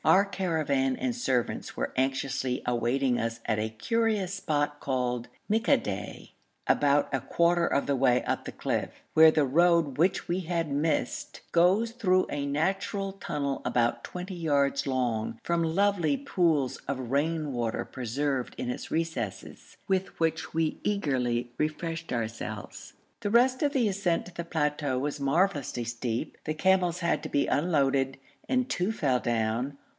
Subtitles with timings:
[0.03, 6.31] Our caravan and servants were anxiously awaiting us at a curious spot called Mikadèh,
[6.65, 10.71] about a quarter of the way up the cliff, where the road which we had
[10.71, 17.53] missed goes through a natural tunnel about twenty yards long, from lovely pools of rain
[17.53, 22.93] water preserved in its recesses, with which we eagerly refreshed ourselves.
[23.19, 26.39] The rest of the ascent to the plateau was marvellously steep.
[26.45, 28.17] The camels had to be unloaded,
[28.49, 29.77] and two fell down.